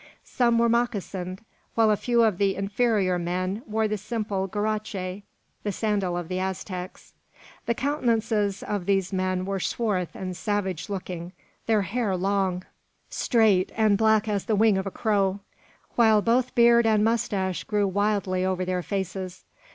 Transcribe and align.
Some 0.25 0.57
were 0.57 0.67
moccasined; 0.67 1.41
while 1.75 1.91
a 1.91 1.95
few 1.95 2.23
of 2.23 2.39
the 2.39 2.55
inferior 2.55 3.19
men 3.19 3.61
wore 3.67 3.87
the 3.87 3.99
simple 3.99 4.47
guarache, 4.47 5.21
the 5.61 5.71
sandal 5.71 6.17
of 6.17 6.27
the 6.27 6.39
Aztecs. 6.39 7.13
The 7.67 7.75
countenances 7.75 8.63
of 8.63 8.87
these 8.87 9.13
men 9.13 9.45
were 9.45 9.59
swarth 9.59 10.15
and 10.15 10.35
savage 10.35 10.89
looking, 10.89 11.33
their 11.67 11.83
hair 11.83 12.17
long, 12.17 12.65
straight, 13.11 13.71
and 13.77 13.95
black 13.95 14.27
as 14.27 14.45
the 14.45 14.55
wing 14.55 14.75
of 14.75 14.87
a 14.87 14.89
crow; 14.89 15.39
while 15.93 16.23
both 16.23 16.55
beard 16.55 16.87
and 16.87 17.03
moustache 17.03 17.63
grew 17.63 17.87
wildly 17.87 18.43
over 18.43 18.65
their 18.65 18.81
faces. 18.81 19.43